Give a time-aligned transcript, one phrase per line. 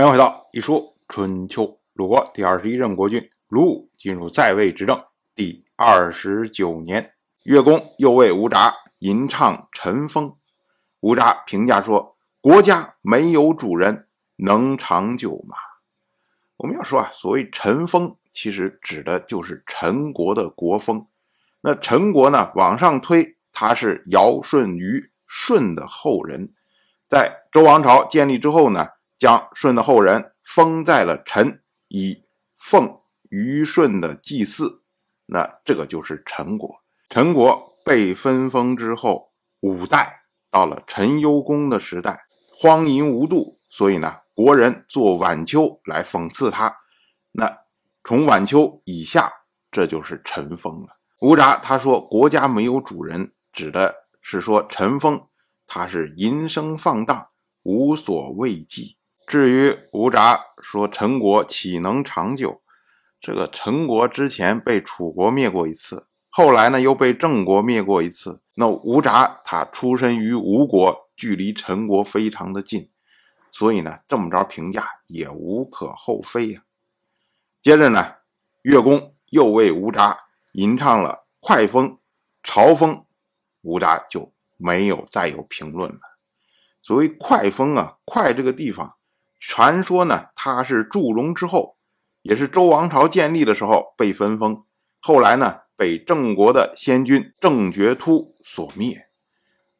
[0.00, 1.78] 欢迎回到一说春秋。
[1.92, 4.98] 鲁国第二十一任国君鲁武进入在位执政
[5.34, 10.34] 第二十九年，乐公又为吴札吟唱陈风。
[11.00, 15.54] 吴札评价说：“国家没有主人，能长久吗？”
[16.56, 21.06] 我们要说啊，所谓陈风，其实指的就是陈国的国风。
[21.60, 26.54] 那陈国呢，往上推，他是尧舜禹舜的后人，
[27.06, 28.86] 在周王朝建立之后呢。
[29.20, 32.24] 将舜的后人封在了陈，以
[32.56, 34.82] 奉虞舜的祭祀，
[35.26, 36.82] 那这个就是陈国。
[37.10, 42.18] 陈国被分封之后，五代到了陈幽公的时代，
[42.50, 46.74] 荒淫无度，所以呢，国人做晚秋来讽刺他。
[47.32, 47.58] 那
[48.02, 49.30] 从晚秋以下，
[49.70, 50.96] 这就是陈封了。
[51.20, 55.28] 吴札他说国家没有主人，指的是说陈封，
[55.66, 57.28] 他是淫声放荡，
[57.64, 58.96] 无所畏忌。
[59.30, 62.62] 至于吴札说陈国岂能长久？
[63.20, 68.42] 这个陈国之前被楚国灭过一次，后来呢又被郑国灭过一次。
[68.54, 72.90] 那吴札他出身于吴国，距离陈国非常的近，
[73.52, 76.62] 所以呢这么着评价也无可厚非呀。
[77.62, 78.16] 接着呢，
[78.62, 80.18] 乐公又为吴札
[80.54, 82.00] 吟唱了快风、
[82.42, 83.06] 朝风，
[83.60, 86.00] 吴札就没有再有评论了。
[86.82, 88.96] 所谓快风啊，快这个地方。
[89.40, 91.76] 传说呢，他是祝融之后，
[92.20, 94.64] 也是周王朝建立的时候被分封，
[95.00, 99.08] 后来呢被郑国的先君郑觉突所灭。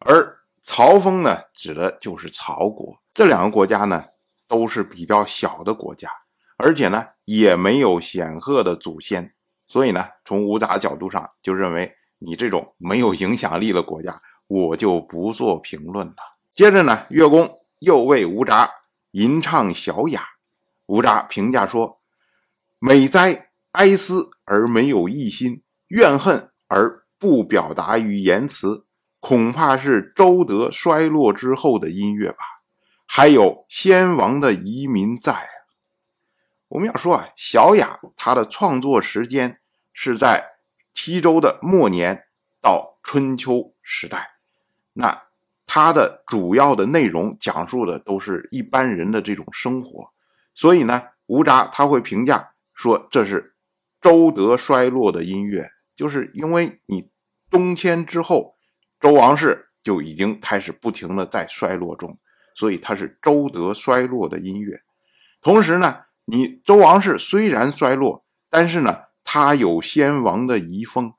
[0.00, 2.98] 而曹封呢，指的就是曹国。
[3.14, 4.04] 这两个国家呢，
[4.46, 6.10] 都是比较小的国家，
[6.58, 9.32] 而且呢也没有显赫的祖先，
[9.66, 14.14] 所以呢，从吴杂角度上就认为你这种没有影响力的国家，
[14.48, 16.14] 我就不做评论了。
[16.54, 18.70] 接着呢，乐公又为吴札。
[19.16, 20.22] 吟唱小雅，
[20.84, 22.02] 吴札评价说
[22.78, 28.84] ：“美哉哀思而没有异心，怨恨而不表达于言辞，
[29.18, 32.44] 恐怕是周德衰落之后的音乐吧？
[33.06, 35.48] 还有先王的遗民在。”
[36.68, 39.58] 我们要说啊，小雅他的创作时间
[39.94, 40.44] 是在
[40.92, 42.26] 西周的末年
[42.60, 44.32] 到春秋时代，
[44.92, 45.22] 那。
[45.76, 50.10] 它的主要的内容讲述的都是一般人的这种生活，
[50.54, 53.54] 所以呢，吴札他会评价说这是
[54.00, 57.10] 周德衰落的音乐，就是因为你
[57.50, 58.54] 东迁之后，
[58.98, 62.16] 周王室就已经开始不停的在衰落中，
[62.54, 64.80] 所以它是周德衰落的音乐。
[65.42, 71.12] 同时呢，你周王室虽然衰落，但是呢，它有先王的遗风，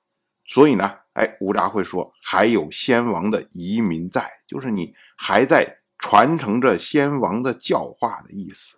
[0.48, 1.00] 所以呢。
[1.18, 8.78] 哎，吴札会说还有先王的遗民在，就是你还在传承着先王的教化的意思。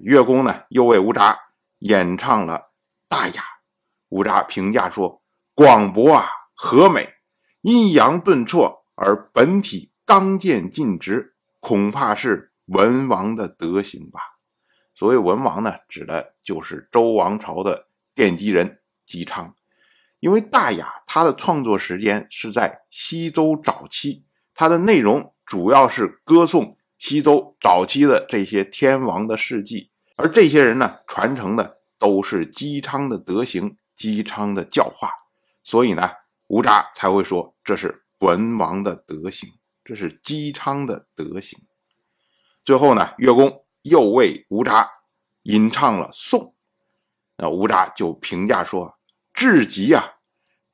[0.00, 1.36] 乐公呢又为吴札
[1.80, 2.70] 演唱了
[3.08, 3.42] 大雅，
[4.10, 5.24] 吴札评价说
[5.56, 7.08] ：“广博啊，和美，
[7.62, 14.20] 阴阳顿挫，而本体刚健尽直，恐怕是文王的德行吧。”
[14.94, 19.52] 所谓文王呢，指的就是周王朝的奠基人姬昌。
[20.24, 24.24] 因为大雅它的创作时间是在西周早期，
[24.54, 35.10] 它的内容主要是歌颂西周早期的这些天王的事迹，而这些人呢传承的都是姬昌的德行、姬昌的教化，
[35.62, 36.08] 所以呢，
[36.46, 39.50] 吴札才会说这是文王的德行，
[39.84, 41.60] 这是姬昌的德行。
[42.64, 44.90] 最后呢，乐公又为吴札
[45.42, 46.54] 吟唱了颂，
[47.36, 48.98] 那吴札就评价说
[49.34, 50.12] ：“至极啊！”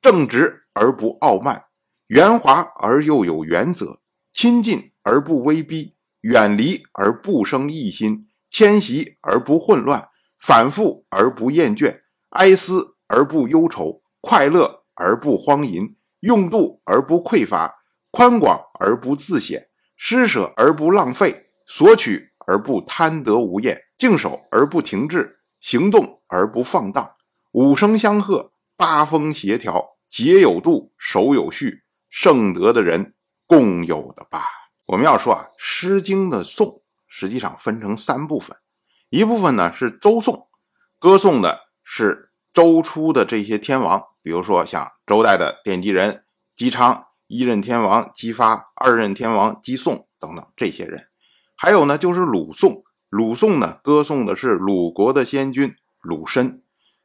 [0.02, 1.66] 正直而不傲慢，
[2.06, 4.00] 圆滑而又有原则，
[4.32, 10.08] 亲近而不威逼，远离而不生异心，迁徙而不混乱，
[10.38, 12.00] 反复而不厌倦，
[12.30, 17.74] 哀思而不忧愁，快乐而不荒淫，用度而不匮乏，
[18.10, 27.16] 宽广而不自显，施舍而不浪费，索取而不贪得无厌，静守而不停滞，行动而不放荡，
[27.52, 28.52] 五声相和。
[28.80, 33.12] 八风协调，节有度，守有序，圣德的人
[33.46, 34.42] 共有的吧。
[34.86, 38.56] 我们要说啊，《诗经》的颂实际上分成三部分，
[39.10, 40.48] 一部分呢是周颂，
[40.98, 46.24] 歌颂的是周初的这些天王，比如说像周代的奠基人
[46.56, 51.04] 姬昌、一任天王姬发、二任天王姬诵等等这些人。
[51.54, 56.62] 还有呢就是鲁颂，鲁颂呢歌颂的是鲁国的先君鲁申。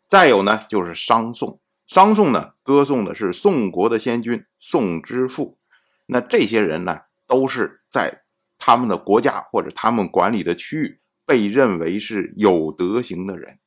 [0.07, 1.60] 再有呢就是商颂。
[1.88, 5.60] 商颂呢，歌颂的是宋国的先君宋之父。
[6.08, 8.24] 那这些人呢，都是在
[8.58, 13.60] 他们的国家或者他们管理的区域被认为是有德行的人。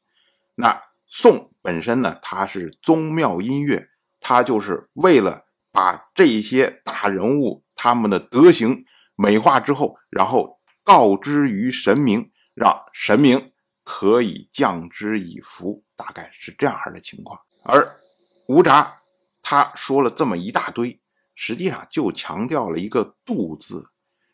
[0.56, 3.88] 那宋本身呢，它是宗庙音乐，
[4.20, 8.84] 它就是为了把这些大人物他们的德行
[9.14, 13.52] 美化之后，然后告知于神明，让神明
[13.84, 17.40] 可以降之以福，大概是这样的情况。
[17.62, 17.96] 而
[18.48, 19.02] 吴札
[19.42, 20.98] 他说了这么一大堆，
[21.34, 23.90] 实际上就强调了一个“度”字。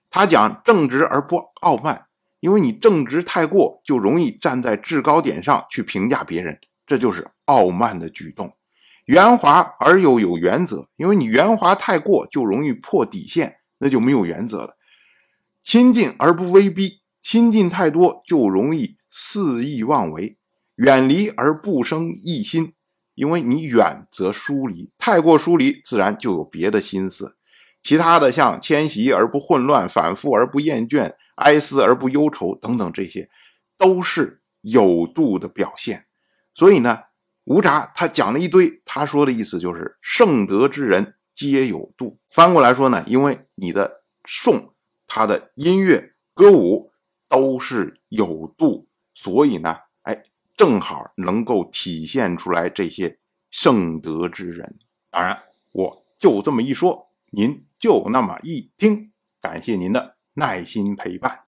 [0.08, 2.06] 他讲正直而不傲慢，
[2.38, 8.56] 因为你正直太过，就容易站在制高点上去评价别人，这就是傲慢的举动。
[9.06, 14.76] 圆滑而又有原则，因为你圆滑太过，就容易破底线，那就没有原则了。
[15.60, 20.36] 亲近而不威逼，亲近太多就容易肆意妄为；
[20.76, 22.74] 远离而不生异心，
[23.14, 27.36] 因为你远则疏离，太过疏离，自然就有别的心思。
[27.82, 33.28] 其他的像迁徙而不混乱，反复而不厌倦，哀思而不忧愁等等，这些
[33.76, 36.06] 都是有度的表现。
[36.54, 37.00] 所以呢，
[37.44, 42.18] 吴札他讲了一堆，他说的意思就是圣德之人皆有度。
[42.30, 44.72] 翻过来说呢，因为你的颂，
[45.06, 46.90] 它的音乐歌舞
[47.28, 49.76] 都是有度，所以呢，
[50.56, 53.18] 正好能够体现出来这些
[53.50, 54.78] 圣德之人。
[55.10, 55.38] 当然，
[55.72, 57.64] 我就这么一说，您。
[57.76, 59.12] 就那么一听，
[59.42, 61.38] 感谢您的耐心陪伴。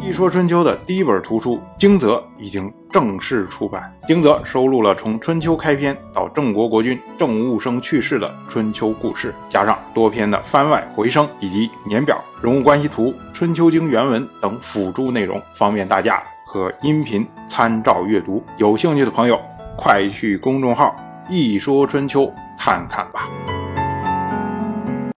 [0.00, 16.22] 一说春秋的第一本图书《惊泽》已经正式出版，《惊泽》收录了从春秋开篇到郑国国君郑务生去世的春秋故事，加上多篇的番外回声以及年表、人物关系图、春秋经原文等辅助内容，方便大家
[16.52, 18.44] 和音频参照阅读。
[18.58, 19.40] 有兴趣的朋友，
[19.74, 20.94] 快去公众号
[21.30, 23.26] “一说春秋”看看吧。